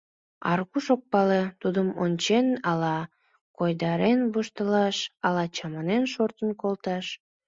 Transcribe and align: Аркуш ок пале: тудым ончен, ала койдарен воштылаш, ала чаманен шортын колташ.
Аркуш 0.51 0.85
ок 0.95 1.01
пале: 1.11 1.43
тудым 1.61 1.87
ончен, 2.03 2.47
ала 2.69 2.97
койдарен 3.57 4.19
воштылаш, 4.33 4.97
ала 5.25 5.43
чаманен 5.55 6.03
шортын 6.13 6.49
колташ. 6.61 7.05